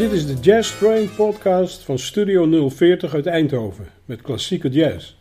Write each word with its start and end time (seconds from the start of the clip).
Dit 0.00 0.12
is 0.12 0.26
de 0.26 0.34
Jazz 0.40 0.78
Train 0.78 1.14
podcast 1.14 1.82
van 1.82 1.98
Studio 1.98 2.68
040 2.68 3.14
uit 3.14 3.26
Eindhoven 3.26 3.86
met 4.04 4.22
klassieke 4.22 4.68
jazz. 4.68 5.14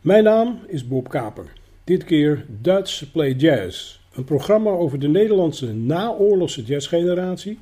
Mijn 0.00 0.24
naam 0.24 0.58
is 0.66 0.88
Bob 0.88 1.08
Kaper. 1.08 1.52
Dit 1.84 2.04
keer 2.04 2.44
Dutch 2.60 3.10
Play 3.12 3.32
Jazz, 3.32 4.00
een 4.14 4.24
programma 4.24 4.70
over 4.70 4.98
de 4.98 5.08
Nederlandse 5.08 5.74
naoorlogse 5.74 6.62
jazzgeneratie 6.62 7.58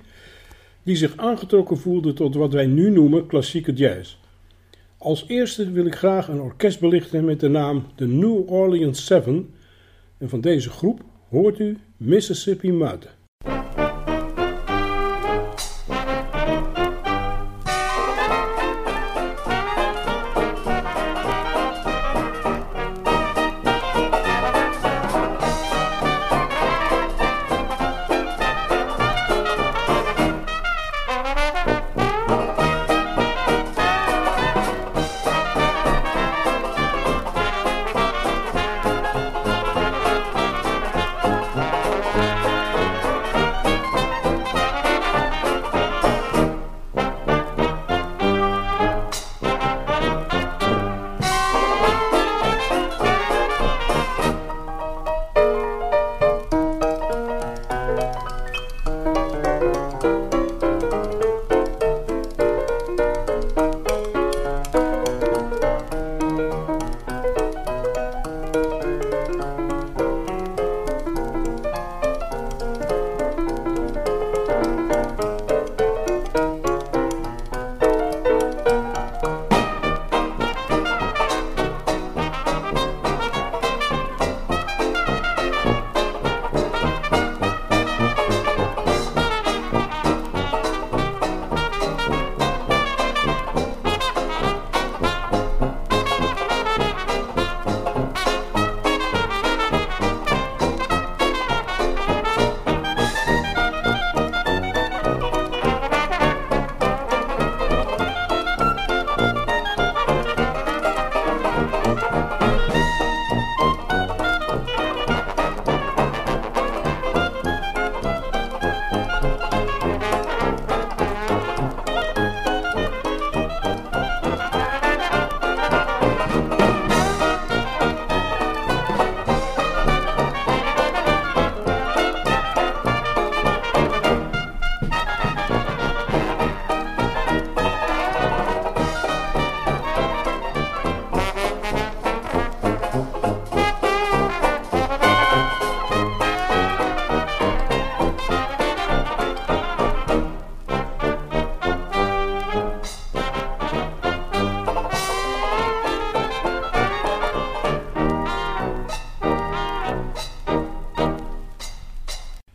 die 0.83 0.97
zich 0.97 1.17
aangetrokken 1.17 1.79
voelde 1.79 2.13
tot 2.13 2.35
wat 2.35 2.53
wij 2.53 2.67
nu 2.67 2.91
noemen 2.91 3.27
klassieke 3.27 3.73
jazz. 3.73 4.17
Als 4.99 5.25
eerste 5.29 5.71
wil 5.71 5.87
ik 5.87 5.95
graag 5.95 6.29
een 6.29 6.41
orkest 6.41 6.81
belichten 6.81 7.25
met 7.25 7.41
de 7.41 7.49
naam 7.49 7.87
de 7.95 8.07
New 8.07 8.51
Orleans 8.51 9.07
Seven 9.07 9.51
en 10.19 10.29
van 10.29 10.41
deze 10.41 10.71
groep 10.71 11.01
hoort 11.29 11.59
u 11.59 11.77
Mississippi 11.97 12.73
Mud. 12.73 13.16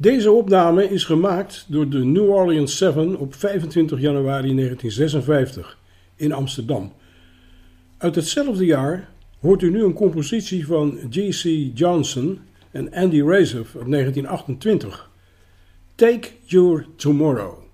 Deze 0.02 0.32
opname 0.32 0.90
is 0.90 1.04
gemaakt 1.04 1.66
door 1.68 1.90
de 1.90 2.06
New 2.06 2.30
Orleans 2.30 2.78
Seven 2.78 3.18
op 3.18 3.34
25 3.34 4.00
januari 4.00 4.56
1956 4.56 5.78
in 6.16 6.32
Amsterdam. 6.32 6.94
Uit 7.98 8.16
hetzelfde 8.16 8.66
jaar 8.66 9.10
hoort 9.40 9.62
u 9.62 9.70
nu 9.70 9.84
een 9.84 9.94
compositie 9.94 10.66
van 10.66 10.98
G.C. 11.10 11.72
Johnson 11.74 12.40
en 12.72 12.94
Andy 12.94 13.22
Razor 13.22 13.66
uit 13.66 13.92
1928. 13.92 15.10
Take 15.96 16.30
Your 16.46 16.86
Tomorrow. 16.96 17.71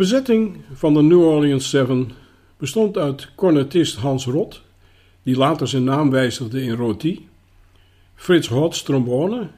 Bezetting 0.00 0.56
van 0.72 0.94
de 0.94 1.02
New 1.02 1.22
Orleans 1.22 1.68
Seven 1.68 2.10
bestond 2.56 2.98
uit 2.98 3.28
cornetist 3.34 3.96
Hans 3.96 4.26
Rot, 4.26 4.62
die 5.22 5.36
later 5.36 5.68
zijn 5.68 5.84
naam 5.84 6.10
wijzigde 6.10 6.62
in 6.62 6.74
Roti, 6.74 7.28
Frits 8.14 8.48
Hotz 8.48 8.82
trombone, 8.82 9.48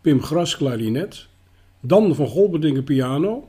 Pim 0.00 0.22
Gras 0.22 0.56
klarinet, 0.56 1.26
Dan 1.80 2.14
van 2.14 2.26
Golberdingen 2.26 2.84
piano, 2.84 3.48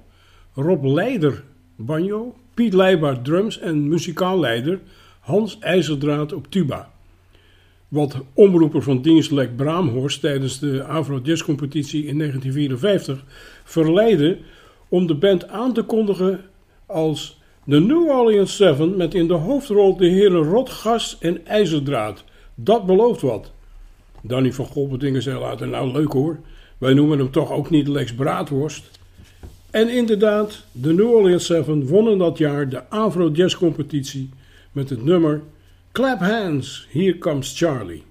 Rob 0.53 0.83
Leider 0.85 1.43
banjo, 1.75 2.35
Piet 2.53 2.73
Leijbaard 2.73 3.25
drums 3.25 3.59
en 3.59 3.87
muzikaal 3.87 4.39
leider 4.39 4.79
Hans 5.19 5.59
IJzerdraad 5.59 6.33
op 6.33 6.51
tuba. 6.51 6.91
Wat 7.87 8.17
omroeper 8.33 8.81
van 8.81 9.01
dienst 9.01 9.31
Lek 9.31 9.55
Braamhorst 9.55 10.21
tijdens 10.21 10.59
de 10.59 10.83
Avro 10.83 11.19
Jazz 11.23 11.43
Competitie 11.43 12.05
in 12.05 12.17
1954 12.17 13.23
verleidde 13.63 14.37
om 14.89 15.07
de 15.07 15.15
band 15.15 15.47
aan 15.47 15.73
te 15.73 15.83
kondigen 15.83 16.41
als 16.85 17.39
de 17.63 17.79
New 17.79 18.07
Orleans 18.09 18.55
Seven 18.55 18.97
met 18.97 19.13
in 19.13 19.27
de 19.27 19.33
hoofdrol 19.33 19.97
de 19.97 20.07
heren 20.07 20.43
Rotgas 20.43 21.17
en 21.19 21.45
IJzerdraad. 21.45 22.23
Dat 22.55 22.85
belooft 22.85 23.21
wat. 23.21 23.51
Danny 24.21 24.53
van 24.53 24.65
Golberdingen 24.65 25.21
zei 25.21 25.39
later, 25.39 25.67
nou 25.67 25.91
leuk 25.91 26.11
hoor, 26.11 26.39
wij 26.77 26.93
noemen 26.93 27.17
hem 27.17 27.31
toch 27.31 27.51
ook 27.51 27.69
niet 27.69 27.87
Lex 27.87 28.13
Braadworst. 28.13 28.99
En 29.71 29.89
inderdaad, 29.89 30.65
de 30.71 30.93
New 30.93 31.11
Orleans 31.11 31.45
Seven 31.45 31.87
wonnen 31.87 32.17
dat 32.17 32.37
jaar 32.37 32.69
de 32.69 32.89
Avro 32.89 33.29
Jazz 33.29 33.55
Competitie 33.55 34.29
met 34.71 34.89
het 34.89 35.03
nummer 35.03 35.41
Clap 35.91 36.19
Hands, 36.19 36.87
Here 36.91 37.17
Comes 37.17 37.57
Charlie. 37.57 38.03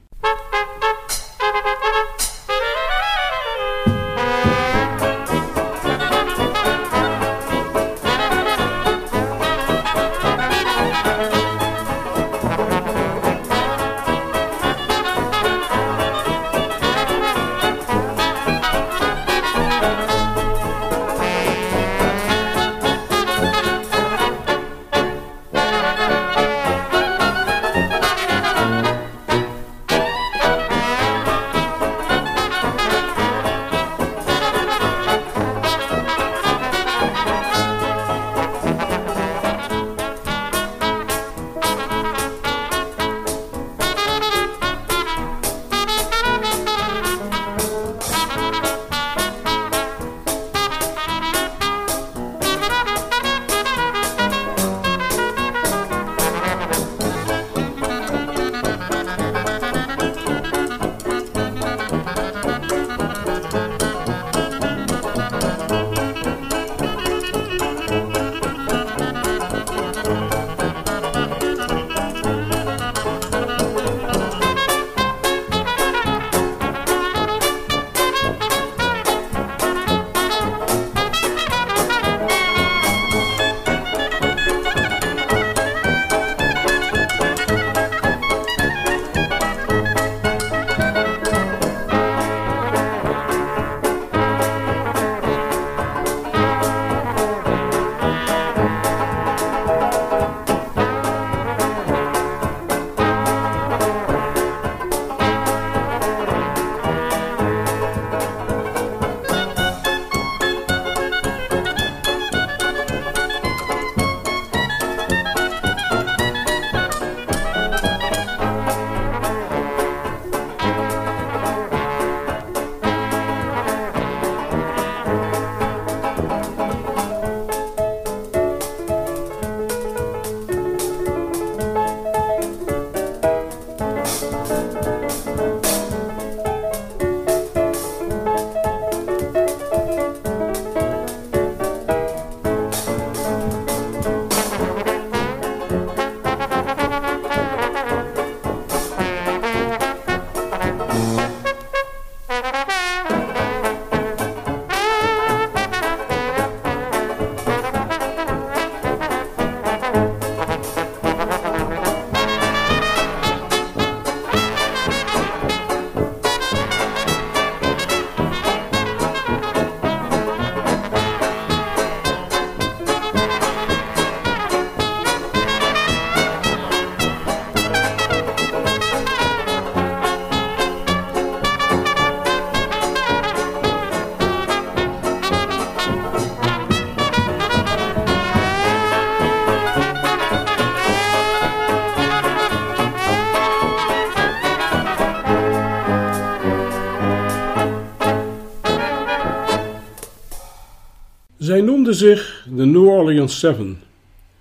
Zij 201.44 201.60
noemden 201.60 201.94
zich 201.94 202.46
de 202.55 202.65
New 202.65 202.86
Orleans 202.86 203.39
Seven, 203.39 203.79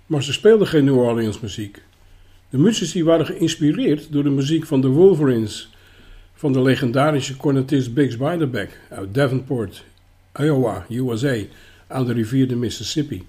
maar 0.06 0.22
ze 0.22 0.32
speelden 0.32 0.66
geen 0.66 0.84
New 0.84 0.98
Orleans 0.98 1.40
muziek. 1.40 1.82
De 2.50 2.58
muzici 2.58 3.04
waren 3.04 3.26
geïnspireerd 3.26 4.12
door 4.12 4.22
de 4.22 4.30
muziek 4.30 4.66
van 4.66 4.80
de 4.80 4.88
Wolverines, 4.88 5.70
van 6.34 6.52
de 6.52 6.62
legendarische 6.62 7.36
cornetist 7.36 7.94
Biggs 7.94 8.16
Beiderbecke 8.16 8.74
uit 8.90 9.14
Davenport, 9.14 9.84
Iowa, 10.40 10.86
USA, 10.90 11.36
aan 11.86 12.06
de 12.06 12.12
rivier 12.12 12.48
de 12.48 12.56
Mississippi. 12.56 13.26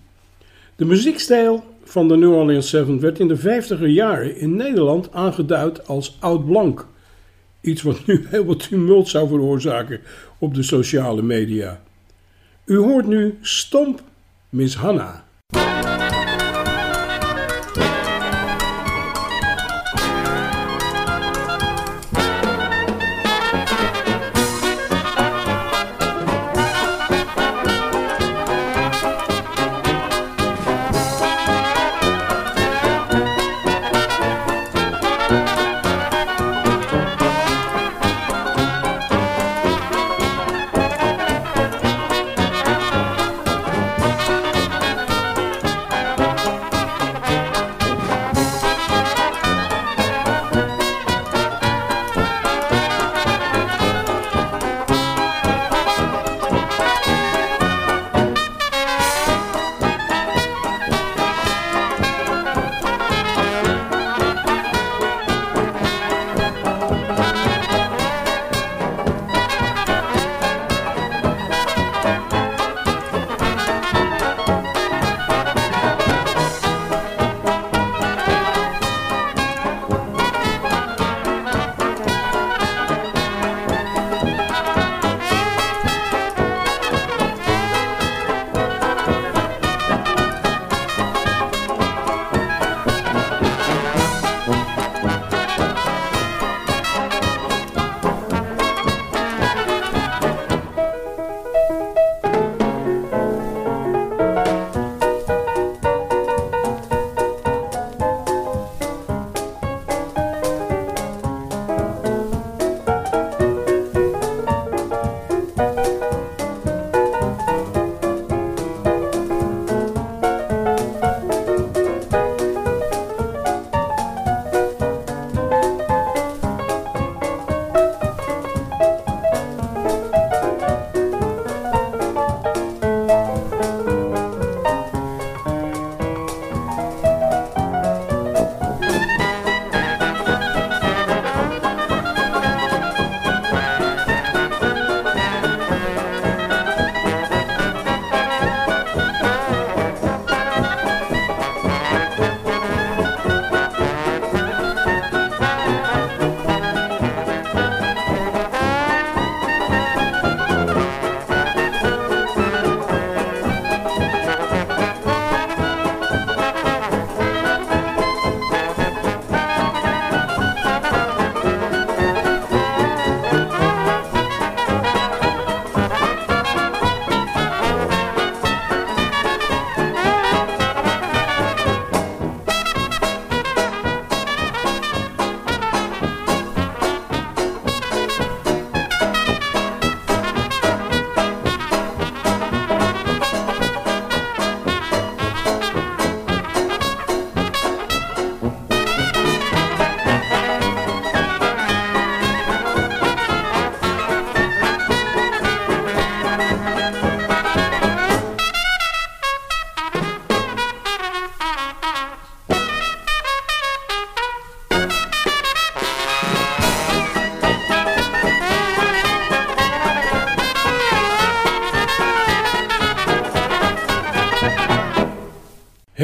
De 0.75 0.85
muziekstijl 0.85 1.63
van 1.83 2.07
de 2.07 2.17
New 2.17 2.33
Orleans 2.33 2.69
Seven 2.69 2.99
werd 2.99 3.19
in 3.19 3.27
de 3.27 3.37
50er 3.37 3.87
jaren 3.87 4.37
in 4.37 4.55
Nederland 4.55 5.11
aangeduid 5.13 5.87
als 5.87 6.17
oud-blank. 6.19 6.87
Iets 7.61 7.81
wat 7.81 8.05
nu 8.05 8.25
heel 8.29 8.45
wat 8.45 8.69
tumult 8.69 9.07
zou 9.07 9.27
veroorzaken 9.27 9.99
op 10.37 10.53
de 10.53 10.63
sociale 10.63 11.21
media. 11.21 11.83
U 12.67 12.83
hoort 12.83 13.05
nu 13.05 13.35
Stomp 13.41 14.01
Miss 14.49 14.75
Hanna. 14.75 15.24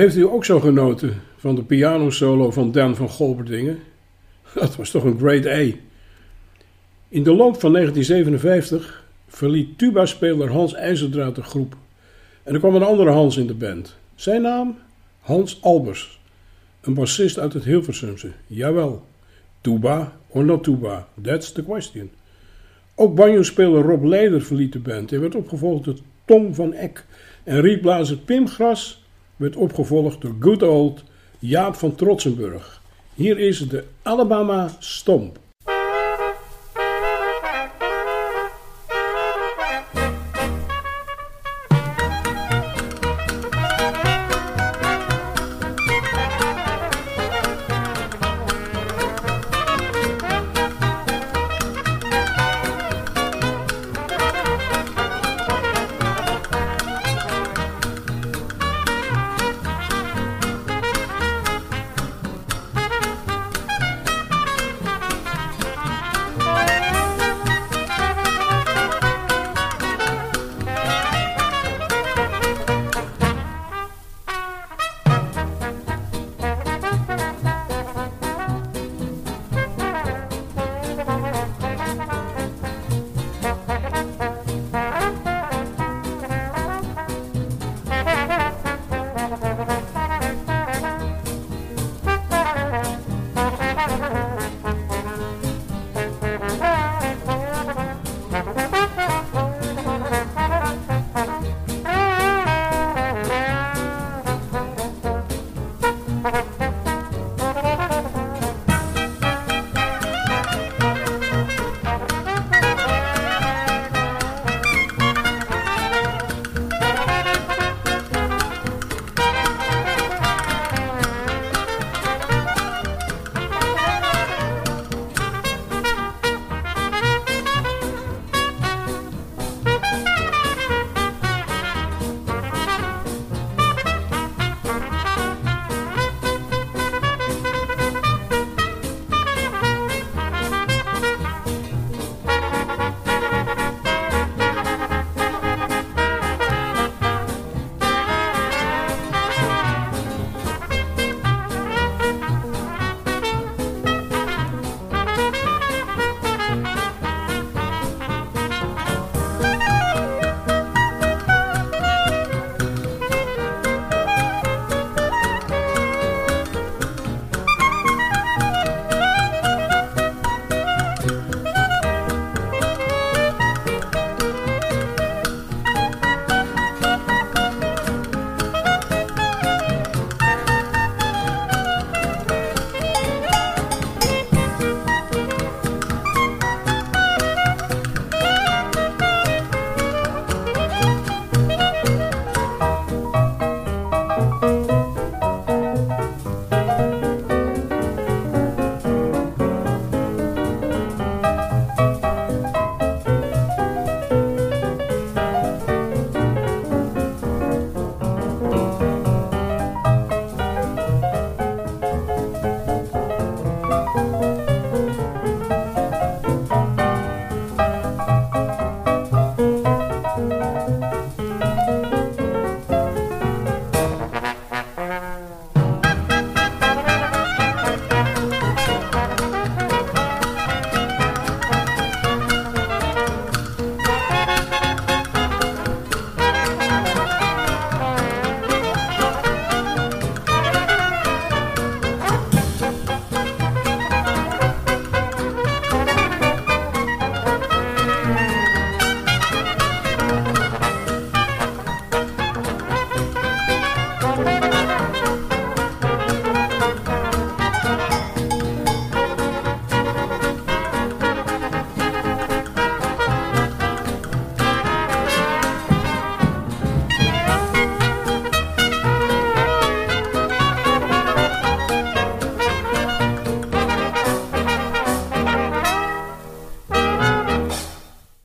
Heeft 0.01 0.15
u 0.15 0.23
ook 0.23 0.45
zo 0.45 0.59
genoten 0.59 1.21
van 1.37 1.55
de 1.55 1.63
pianosolo 1.63 2.51
van 2.51 2.71
Dan 2.71 2.95
van 2.95 3.09
Golberdingen? 3.09 3.79
Dat 4.53 4.75
was 4.75 4.89
toch 4.89 5.03
een 5.03 5.17
great 5.17 5.45
A. 5.45 5.75
In 7.07 7.23
de 7.23 7.33
loop 7.33 7.59
van 7.59 7.73
1957 7.73 9.05
verliet 9.27 9.77
tuba-speler 9.77 10.51
Hans 10.51 10.73
IJzerdraad 10.73 11.35
de 11.35 11.43
groep. 11.43 11.75
En 12.43 12.53
er 12.53 12.59
kwam 12.59 12.75
een 12.75 12.83
andere 12.83 13.09
Hans 13.09 13.37
in 13.37 13.47
de 13.47 13.53
band. 13.53 13.95
Zijn 14.15 14.41
naam? 14.41 14.77
Hans 15.19 15.61
Albers. 15.61 16.19
Een 16.81 16.93
bassist 16.93 17.39
uit 17.39 17.53
het 17.53 17.63
Hilversumse. 17.63 18.31
Jawel. 18.47 19.05
Tuba 19.61 20.17
or 20.27 20.45
not 20.45 20.63
tuba? 20.63 21.07
That's 21.21 21.51
the 21.51 21.63
question. 21.63 22.11
Ook 22.95 23.15
banjo-speler 23.15 23.81
Rob 23.81 24.03
Leider 24.03 24.41
verliet 24.41 24.73
de 24.73 24.79
band. 24.79 25.09
Hij 25.09 25.19
werd 25.19 25.35
opgevolgd 25.35 25.83
door 25.83 25.97
Tom 26.25 26.53
van 26.53 26.73
Eck. 26.73 27.05
En 27.43 27.61
rietblazer 27.61 28.17
Pim 28.17 28.47
Gras 28.47 29.00
werd 29.41 29.55
opgevolgd 29.55 30.21
door 30.21 30.35
good 30.39 30.63
old 30.63 31.03
Jaap 31.39 31.75
van 31.75 31.95
Trotsenburg. 31.95 32.81
Hier 33.13 33.39
is 33.39 33.69
de 33.69 33.83
Alabama 34.01 34.75
Stomp. 34.79 35.39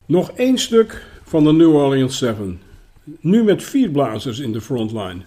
Nog 0.07 0.31
één 0.31 0.57
stuk 0.57 1.05
van 1.23 1.43
de 1.43 1.51
New 1.51 1.75
Orleans 1.75 2.17
Seven. 2.17 2.61
Nu 3.19 3.43
met 3.43 3.63
vier 3.63 3.89
blazers 3.89 4.39
in 4.39 4.51
de 4.51 4.61
frontline. 4.61 5.21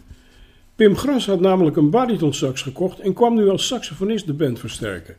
Pim 0.74 0.96
Gras 0.96 1.26
had 1.26 1.40
namelijk 1.40 1.76
een 1.76 1.90
baritonsax 1.90 2.62
gekocht 2.62 3.00
en 3.00 3.12
kwam 3.12 3.34
nu 3.34 3.48
als 3.48 3.66
saxofonist 3.66 4.26
de 4.26 4.32
band 4.32 4.58
versterken. 4.58 5.16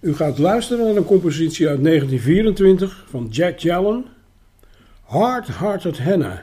U 0.00 0.14
gaat 0.14 0.38
luisteren 0.38 0.84
naar 0.84 0.96
een 0.96 1.04
compositie 1.04 1.68
uit 1.68 1.84
1924 1.84 3.04
van 3.08 3.28
Jack 3.30 3.58
Jallen. 3.58 4.04
Hard 5.02 5.58
Hearted 5.58 5.98
Hannah, 5.98 6.38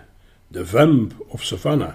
The 0.52 0.65
Vamp 0.65 1.13
of 1.28 1.43
Savannah. 1.43 1.93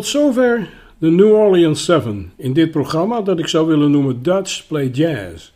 Tot 0.00 0.08
zover 0.08 0.68
de 0.98 1.10
New 1.10 1.32
Orleans 1.32 1.84
Seven 1.84 2.32
in 2.36 2.52
dit 2.52 2.70
programma 2.70 3.20
dat 3.20 3.38
ik 3.38 3.46
zou 3.46 3.66
willen 3.66 3.90
noemen 3.90 4.22
Dutch 4.22 4.66
Play 4.66 4.88
Jazz. 4.88 5.52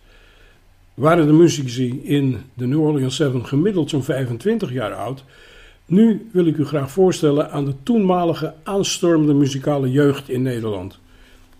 Waren 0.95 1.27
de 1.27 1.33
muzici 1.33 2.01
in 2.03 2.43
de 2.55 2.67
New 2.67 2.81
Orleans 2.81 3.15
Seven 3.15 3.47
gemiddeld 3.47 3.91
zo'n 3.91 4.03
25 4.03 4.73
jaar 4.73 4.95
oud, 4.95 5.25
nu 5.87 6.29
wil 6.33 6.47
ik 6.47 6.57
u 6.57 6.65
graag 6.65 6.91
voorstellen 6.91 7.51
aan 7.51 7.65
de 7.65 7.75
toenmalige 7.83 8.55
aanstormende 8.63 9.35
muzikale 9.35 9.91
jeugd 9.91 10.29
in 10.29 10.43
Nederland. 10.43 10.99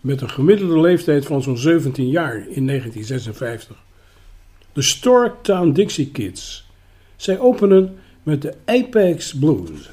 Met 0.01 0.21
een 0.21 0.29
gemiddelde 0.29 0.79
leeftijd 0.79 1.25
van 1.25 1.41
zo'n 1.41 1.57
17 1.57 2.09
jaar 2.09 2.35
in 2.35 2.67
1956. 2.67 3.75
De 4.73 4.81
Stork 4.81 5.43
Town 5.43 5.71
Dixie 5.71 6.11
Kids. 6.11 6.65
Zij 7.15 7.39
openen 7.39 7.97
met 8.23 8.41
de 8.41 8.53
Apex 8.65 9.33
Blues. 9.33 9.89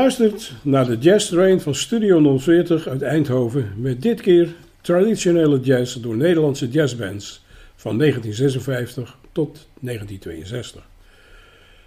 Luistert 0.00 0.52
naar 0.62 0.86
de 0.86 0.98
Jazz 0.98 1.28
Train 1.28 1.60
van 1.60 1.74
Studio 1.74 2.38
040 2.38 2.88
uit 2.88 3.02
Eindhoven 3.02 3.72
met 3.76 4.02
dit 4.02 4.20
keer 4.20 4.54
traditionele 4.80 5.60
jazz 5.60 5.96
door 5.96 6.16
Nederlandse 6.16 6.68
jazzbands 6.68 7.44
van 7.76 7.98
1956 7.98 9.18
tot 9.32 9.68
1962. 9.80 10.82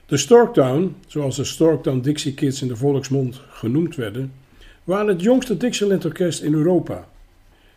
De 0.05 0.17
Storktown, 0.17 0.95
zoals 1.07 1.35
de 1.35 1.43
Storktown 1.43 1.99
Dixie 1.99 2.33
Kids 2.33 2.61
in 2.61 2.67
de 2.67 2.75
volksmond 2.75 3.41
genoemd 3.49 3.95
werden, 3.95 4.33
waren 4.83 5.07
het 5.07 5.21
jongste 5.21 5.57
Dixieland 5.57 6.05
orkest 6.05 6.41
in 6.41 6.53
Europa. 6.53 7.07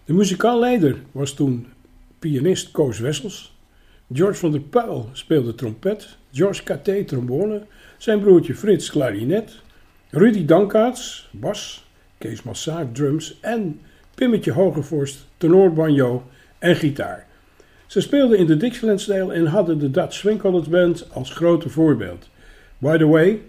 De 0.05 0.12
muzikaal 0.12 0.59
leider 0.59 0.96
was 1.12 1.35
toen 1.35 1.66
pianist 2.18 2.70
Koos 2.70 2.99
Wessels. 2.99 3.55
George 4.12 4.38
van 4.38 4.51
der 4.53 4.61
Puil 4.61 5.09
speelde 5.12 5.55
trompet, 5.55 6.16
George 6.33 6.62
K.T. 6.62 7.09
trombone, 7.09 7.62
zijn 7.99 8.20
broertje 8.20 8.55
Frits 8.55 8.90
klarinet 8.90 9.64
Rudy 10.11 10.45
Dankaerts, 10.45 11.29
bas, 11.31 11.85
Kees 12.19 12.42
Massaar, 12.42 12.92
drums 12.92 13.38
en 13.40 13.81
Pimmetje 14.14 14.53
Hogevorst, 14.53 15.27
tenor, 15.37 15.73
banjo 15.73 16.23
en 16.59 16.77
gitaar. 16.77 17.27
Ze 17.87 18.01
speelden 18.01 18.38
in 18.38 18.47
de 18.47 18.57
Dixieland-stijl 18.57 19.33
en 19.33 19.47
hadden 19.47 19.79
de 19.79 19.90
Dutch 19.90 20.14
Swing 20.14 20.40
College 20.40 20.71
Band 20.71 21.09
als 21.12 21.31
grote 21.31 21.69
voorbeeld. 21.69 22.29
By 22.79 22.97
the 22.97 23.07
way, 23.07 23.42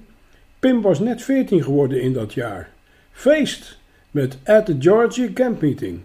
Pim 0.59 0.81
was 0.81 0.99
net 0.99 1.21
14 1.21 1.63
geworden 1.63 2.01
in 2.01 2.13
dat 2.13 2.33
jaar. 2.33 2.69
Feest 3.11 3.77
met 4.11 4.37
At 4.43 4.65
the 4.65 4.75
Georgia 4.79 5.27
Camp 5.33 5.61
Meeting. 5.61 6.01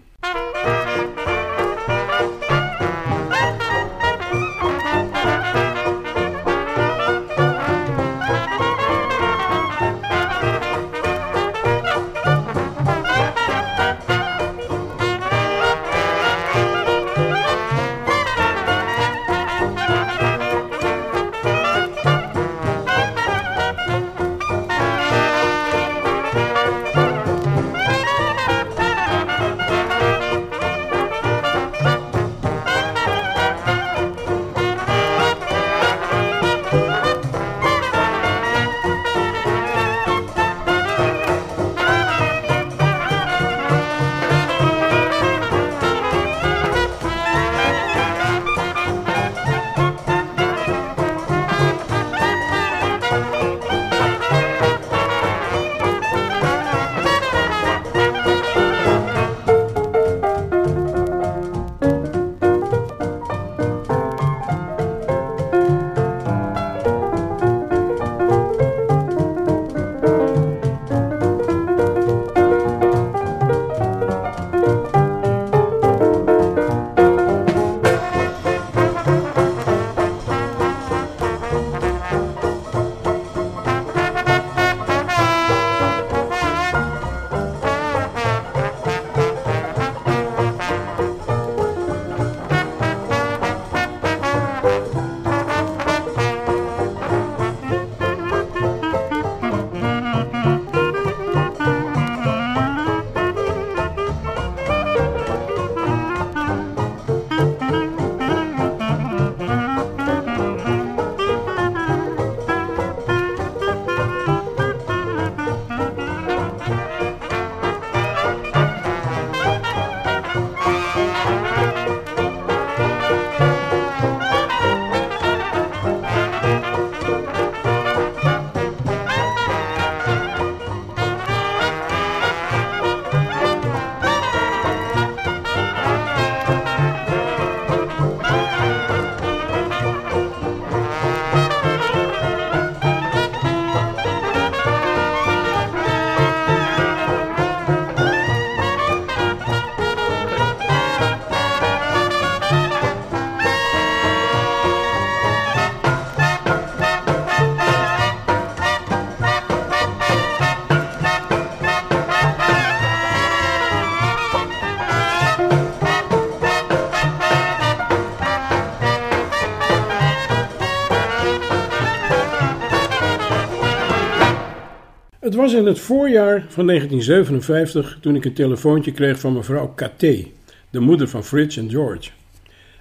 Was 175.42 175.52
in 175.52 175.66
het 175.66 175.78
voorjaar 175.78 176.46
van 176.48 176.66
1957 176.66 177.98
toen 178.00 178.14
ik 178.14 178.24
een 178.24 178.32
telefoontje 178.32 178.92
kreeg 178.92 179.20
van 179.20 179.32
mevrouw 179.32 179.68
Katé, 179.68 180.26
de 180.70 180.80
moeder 180.80 181.08
van 181.08 181.24
Fritz 181.24 181.56
en 181.56 181.70
George. 181.70 182.10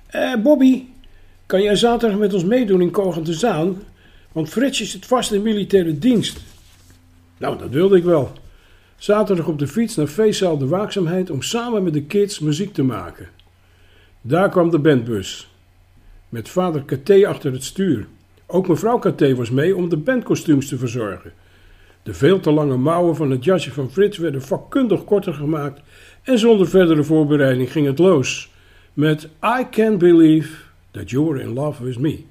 Eh, 0.07 0.35
Bobby, 0.35 0.83
kan 1.45 1.61
jij 1.61 1.75
zaterdag 1.75 2.19
met 2.19 2.33
ons 2.33 2.43
meedoen 2.45 2.81
in 2.81 2.91
Kogente 2.91 3.33
Zaan? 3.33 3.83
Want 4.31 4.49
Frits 4.49 4.81
is 4.81 4.93
het 4.93 5.05
vast 5.05 5.31
in 5.31 5.41
militaire 5.41 5.97
dienst. 5.97 6.39
Nou, 7.37 7.57
dat 7.57 7.69
wilde 7.69 7.97
ik 7.97 8.03
wel. 8.03 8.31
Zaterdag 8.97 9.47
op 9.47 9.59
de 9.59 9.67
fiets 9.67 9.95
naar 9.95 10.07
feestzaal 10.07 10.57
De 10.57 10.67
Waakzaamheid 10.67 11.29
om 11.29 11.41
samen 11.41 11.83
met 11.83 11.93
de 11.93 12.03
kids 12.03 12.39
muziek 12.39 12.73
te 12.73 12.83
maken. 12.83 13.27
Daar 14.21 14.49
kwam 14.49 14.69
de 14.69 14.79
bandbus. 14.79 15.49
Met 16.29 16.49
vader 16.49 16.83
Katé 16.83 17.27
achter 17.27 17.51
het 17.51 17.63
stuur. 17.63 18.07
Ook 18.45 18.67
mevrouw 18.67 18.99
Katé 18.99 19.35
was 19.35 19.49
mee 19.49 19.75
om 19.75 19.89
de 19.89 19.97
bandkostuums 19.97 20.67
te 20.67 20.77
verzorgen. 20.77 21.33
De 22.03 22.13
veel 22.13 22.39
te 22.39 22.51
lange 22.51 22.77
mouwen 22.77 23.15
van 23.15 23.31
het 23.31 23.43
jasje 23.43 23.71
van 23.71 23.91
Frits 23.91 24.17
werden 24.17 24.41
vakkundig 24.41 25.03
korter 25.03 25.33
gemaakt 25.33 25.81
en 26.23 26.39
zonder 26.39 26.67
verdere 26.67 27.03
voorbereiding 27.03 27.71
ging 27.71 27.85
het 27.85 27.99
los 27.99 28.51
met 28.93 29.23
I 29.43 29.65
Can't 29.69 29.97
Believe 29.97 30.57
That 30.91 31.09
You're 31.09 31.41
in 31.41 31.53
Love 31.53 31.83
With 31.83 31.99
Me. 31.99 32.30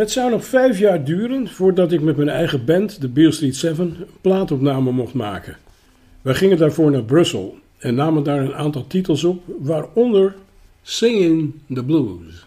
Het 0.00 0.10
zou 0.10 0.30
nog 0.30 0.44
vijf 0.44 0.78
jaar 0.78 1.04
duren 1.04 1.48
voordat 1.48 1.92
ik 1.92 2.00
met 2.00 2.16
mijn 2.16 2.28
eigen 2.28 2.64
band, 2.64 3.00
de 3.00 3.08
Beale 3.08 3.32
Street 3.32 3.56
Seven, 3.56 3.96
een 3.98 4.06
plaatopname 4.20 4.90
mocht 4.92 5.14
maken. 5.14 5.56
Wij 6.22 6.34
gingen 6.34 6.56
daarvoor 6.56 6.90
naar 6.90 7.02
Brussel 7.02 7.58
en 7.78 7.94
namen 7.94 8.22
daar 8.22 8.40
een 8.40 8.54
aantal 8.54 8.86
titels 8.86 9.24
op, 9.24 9.42
waaronder 9.58 10.34
Singing 10.82 11.54
the 11.74 11.84
Blues. 11.84 12.46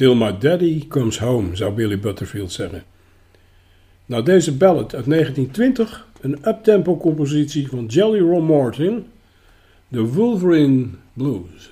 Till 0.00 0.14
my 0.14 0.32
daddy 0.38 0.86
comes 0.88 1.18
home, 1.18 1.56
zou 1.56 1.74
Billy 1.74 1.98
Butterfield 1.98 2.52
zeggen. 2.52 2.82
Nou, 4.06 4.24
deze 4.24 4.56
ballad 4.56 4.94
uit 4.94 5.04
1920, 5.10 6.08
een 6.20 6.38
uptempo 6.48 6.96
compositie 6.96 7.68
van 7.68 7.86
Jelly 7.86 8.20
Roll 8.20 8.42
Morton, 8.42 9.06
de 9.88 10.00
Wolverine 10.00 10.86
Blues. 11.12 11.70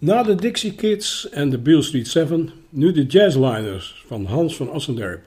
Na 0.00 0.22
de 0.22 0.34
Dixie 0.34 0.74
Kids 0.74 1.28
en 1.28 1.50
de 1.50 1.58
Beale 1.58 1.82
Street 1.82 2.08
Seven, 2.08 2.50
nu 2.68 2.92
de 2.92 3.06
Jazzliners 3.06 4.04
van 4.06 4.24
Hans 4.24 4.56
van 4.56 4.70
Assenderp. 4.70 5.22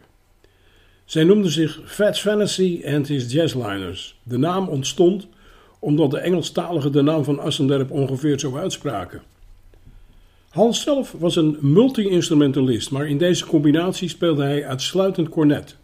Zij 1.06 1.24
noemden 1.24 1.52
zich 1.52 1.80
Fats 1.86 2.22
Fantasy 2.22 2.82
and 2.86 3.08
his 3.08 3.32
Jazzliners. 3.32 4.20
De 4.24 4.38
naam 4.38 4.68
ontstond 4.68 5.28
omdat 5.80 6.12
de 6.12 6.18
Engelstaligen 6.18 6.92
de 6.92 7.02
naam 7.02 7.24
van 7.24 7.40
Assenderp 7.40 7.92
ongeveer 7.92 8.40
zo 8.40 8.58
uitspraken. 8.58 9.22
Hans 10.50 10.82
zelf 10.82 11.16
was 11.20 11.36
een 11.36 11.58
multi-instrumentalist, 11.60 12.92
maar 12.92 13.08
in 13.08 13.18
deze 13.18 13.46
combinatie 13.46 14.10
speelde 14.10 14.44
hij 14.44 14.66
uitsluitend 14.66 15.30
cornet. 15.30 15.76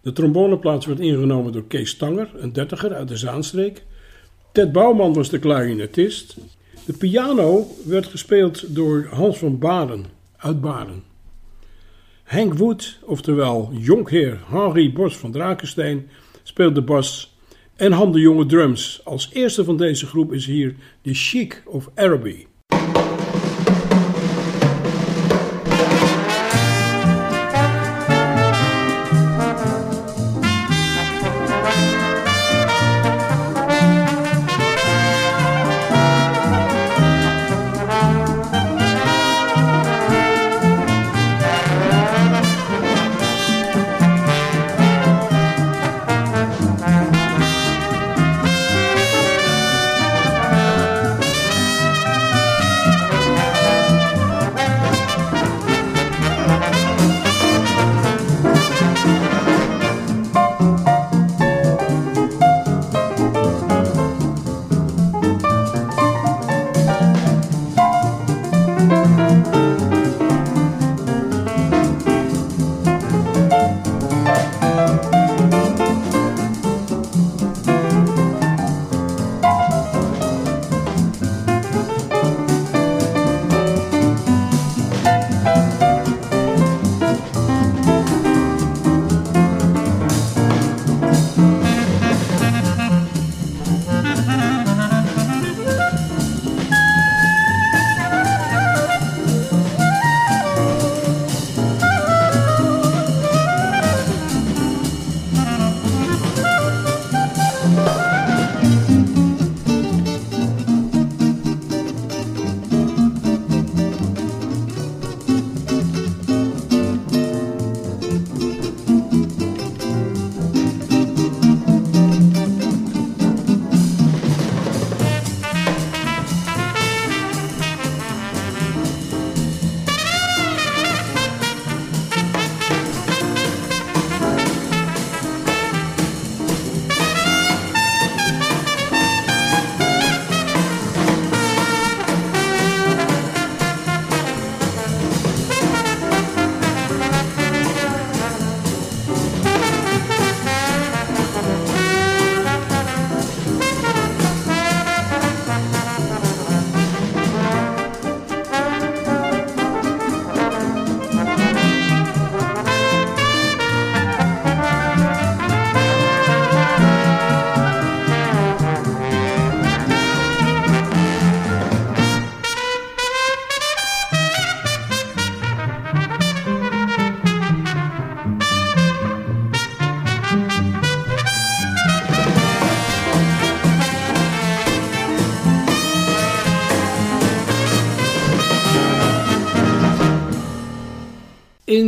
De 0.00 0.12
tromboneplaats 0.12 0.86
werd 0.86 1.00
ingenomen 1.00 1.52
door 1.52 1.66
Kees 1.66 1.90
Stanger, 1.90 2.30
een 2.36 2.52
dertiger 2.52 2.94
uit 2.94 3.08
de 3.08 3.16
Zaanstreek. 3.16 3.84
Ted 4.52 4.72
Bouwman 4.72 5.12
was 5.12 5.28
de 5.28 5.38
klarinetist 5.38 6.36
de 6.86 6.92
piano 6.92 7.66
werd 7.84 8.06
gespeeld 8.06 8.74
door 8.74 9.06
Hans 9.10 9.38
van 9.38 9.58
Baden 9.58 10.04
uit 10.36 10.60
Baden. 10.60 11.02
Henk 12.24 12.54
Wood, 12.54 12.98
oftewel 13.02 13.70
jonkheer 13.72 14.40
Henri 14.48 14.92
Bos 14.92 15.16
van 15.16 15.32
Drakenstein, 15.32 16.08
speelde 16.42 16.82
bas 16.82 17.36
en 17.76 17.92
Han 17.92 18.12
de 18.12 18.20
Jonge 18.20 18.46
drums. 18.46 19.00
Als 19.04 19.30
eerste 19.32 19.64
van 19.64 19.76
deze 19.76 20.06
groep 20.06 20.32
is 20.32 20.46
hier 20.46 20.74
de 21.02 21.14
Chic 21.14 21.62
of 21.66 21.90
Araby. 21.94 22.46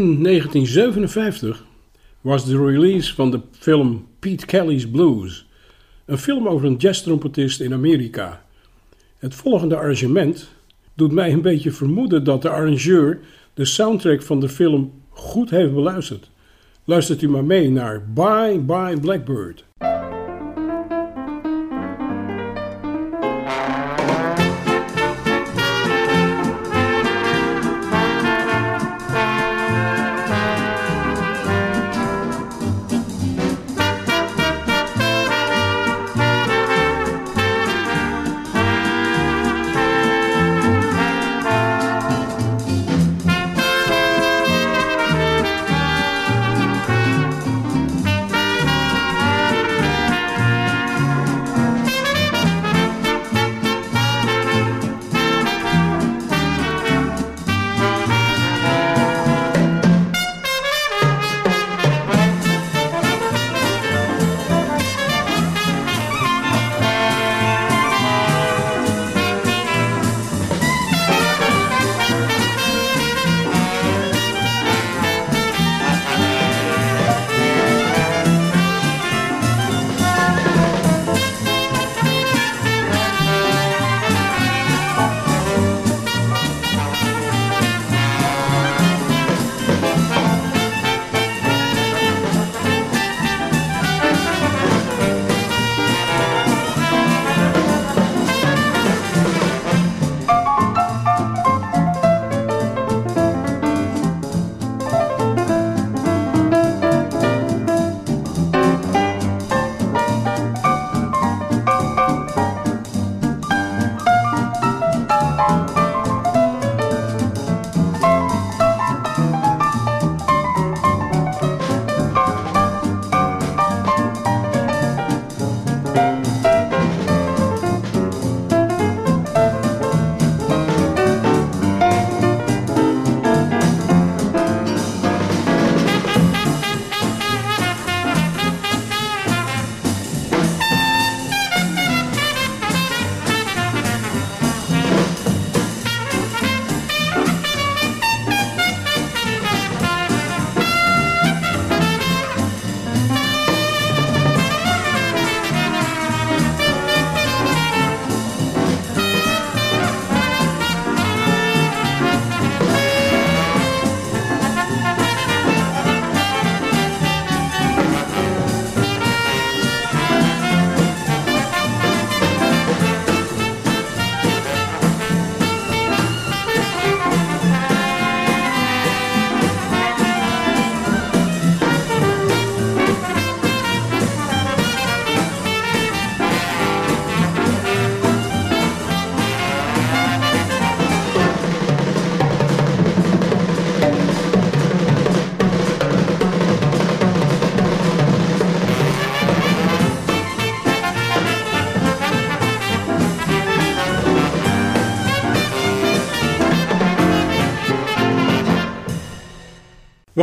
In 0.08 0.22
1957 0.22 1.64
was 2.20 2.44
de 2.44 2.64
release 2.66 3.14
van 3.14 3.30
de 3.30 3.40
film 3.50 4.06
Pete 4.18 4.46
Kelly's 4.46 4.90
Blues, 4.90 5.46
een 6.04 6.18
film 6.18 6.48
over 6.48 6.66
een 6.66 6.76
jazztrompetist 6.76 7.60
in 7.60 7.72
Amerika. 7.72 8.44
Het 9.18 9.34
volgende 9.34 9.76
arrangement 9.76 10.50
doet 10.94 11.12
mij 11.12 11.32
een 11.32 11.42
beetje 11.42 11.72
vermoeden 11.72 12.24
dat 12.24 12.42
de 12.42 12.48
arrangeur 12.48 13.20
de 13.54 13.64
soundtrack 13.64 14.22
van 14.22 14.40
de 14.40 14.48
film 14.48 14.92
goed 15.08 15.50
heeft 15.50 15.74
beluisterd. 15.74 16.30
Luistert 16.84 17.22
u 17.22 17.28
maar 17.28 17.44
mee 17.44 17.70
naar 17.70 18.02
Bye 18.12 18.58
Bye 18.58 19.00
Blackbird. 19.00 19.64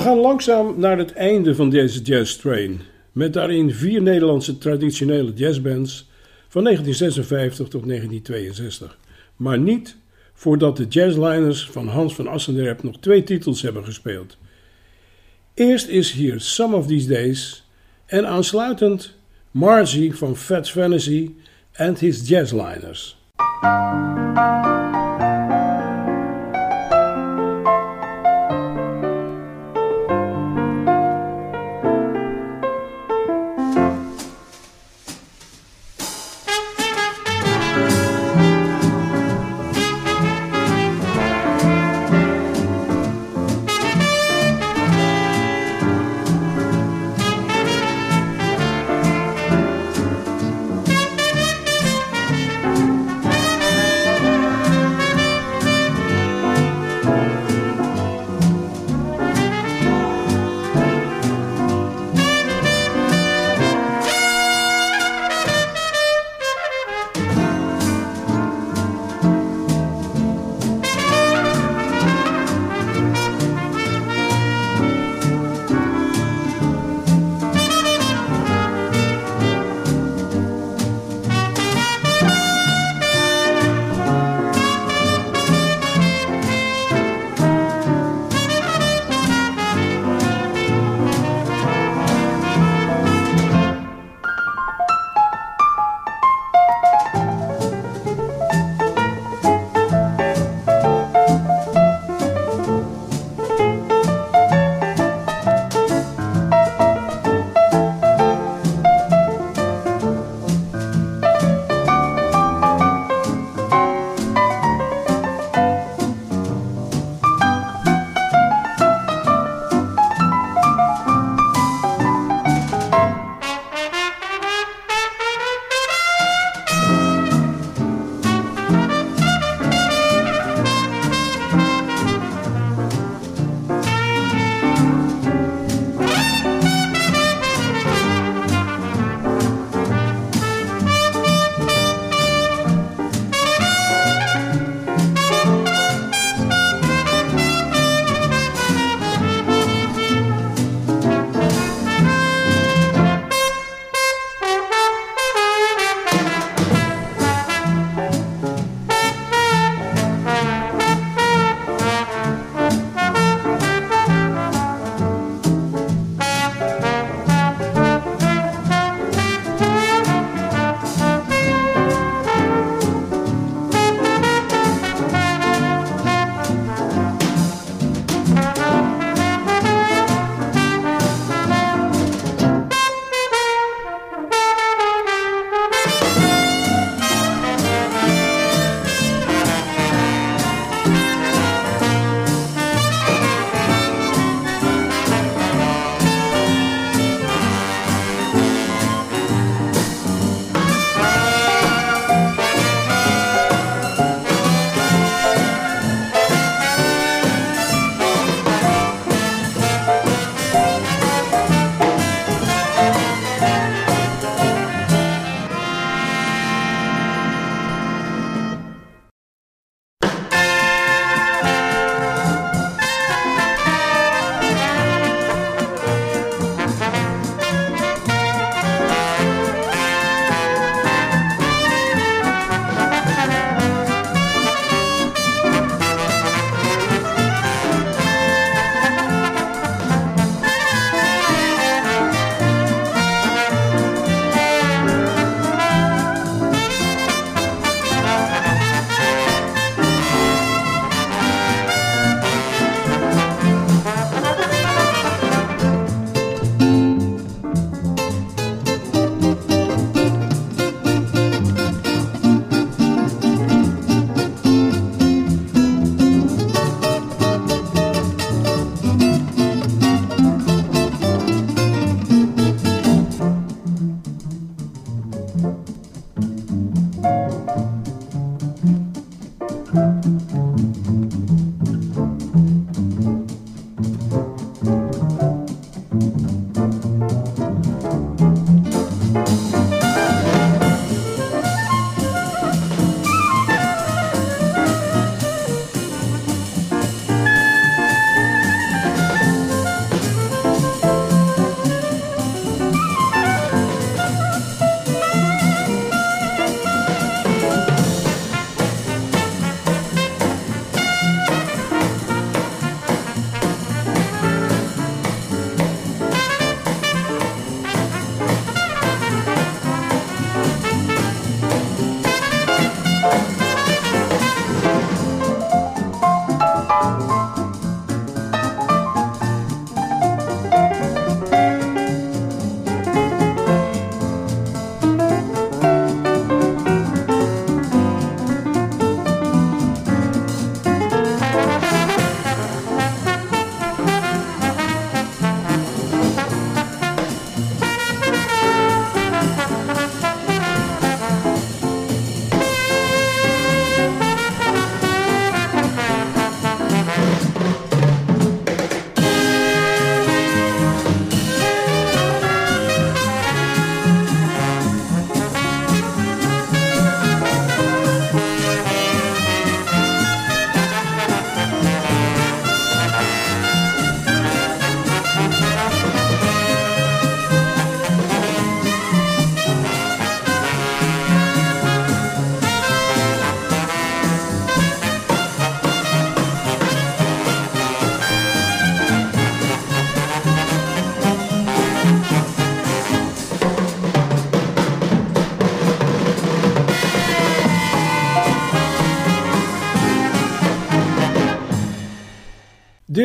Gaan 0.05 0.17
langzaam 0.17 0.79
naar 0.79 0.97
het 0.97 1.13
einde 1.13 1.55
van 1.55 1.69
deze 1.69 2.01
jazz 2.01 2.35
train, 2.35 2.81
met 3.11 3.33
daarin 3.33 3.73
vier 3.73 4.01
Nederlandse 4.01 4.57
traditionele 4.57 5.33
jazzbands 5.33 6.09
van 6.47 6.63
1956 6.63 7.67
tot 7.67 7.87
1962. 7.87 8.97
Maar 9.35 9.59
niet 9.59 9.95
voordat 10.33 10.77
de 10.77 10.85
jazzliners 10.87 11.69
van 11.69 11.87
Hans 11.87 12.15
van 12.15 12.27
Assenderp 12.27 12.83
nog 12.83 12.97
twee 12.99 13.23
titels 13.23 13.61
hebben 13.61 13.85
gespeeld. 13.85 14.37
Eerst 15.53 15.87
is 15.87 16.11
hier 16.11 16.41
Some 16.41 16.75
of 16.75 16.87
These 16.87 17.07
Days 17.07 17.67
en 18.05 18.27
aansluitend 18.27 19.13
Margie 19.51 20.15
van 20.15 20.35
Fats 20.35 20.71
Fantasy 20.71 21.31
and 21.75 21.99
His 21.99 22.27
Jazzliners. 22.27 23.17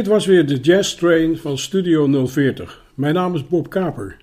Dit 0.01 0.09
was 0.09 0.27
weer 0.27 0.47
de 0.47 0.57
Jazz 0.57 0.95
Train 0.95 1.39
van 1.39 1.59
Studio 1.59 2.27
040. 2.27 2.85
Mijn 2.95 3.15
naam 3.15 3.35
is 3.35 3.47
Bob 3.47 3.71
Kaper. 3.71 4.17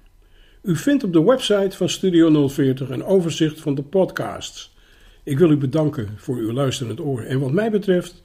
U 0.63 0.75
vindt 0.75 1.03
op 1.03 1.13
de 1.13 1.23
website 1.23 1.77
van 1.77 1.89
Studio 1.89 2.47
040 2.47 2.89
een 2.89 3.03
overzicht 3.03 3.61
van 3.61 3.75
de 3.75 3.81
podcasts. 3.81 4.75
Ik 5.23 5.37
wil 5.37 5.51
u 5.51 5.57
bedanken 5.57 6.09
voor 6.15 6.35
uw 6.35 6.51
luisterend 6.51 6.99
oor 6.99 7.21
en 7.21 7.39
wat 7.39 7.51
mij 7.51 7.71
betreft 7.71 8.23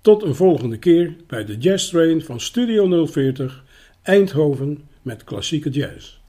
tot 0.00 0.22
een 0.22 0.34
volgende 0.34 0.76
keer 0.78 1.14
bij 1.26 1.44
de 1.44 1.56
Jazz 1.56 1.90
Train 1.90 2.22
van 2.22 2.40
Studio 2.40 3.06
040 3.06 3.64
Eindhoven 4.02 4.88
met 5.02 5.24
klassieke 5.24 5.70
jazz. 5.70 6.18